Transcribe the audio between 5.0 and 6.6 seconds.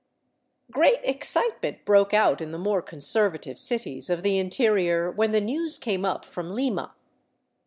when the news came up from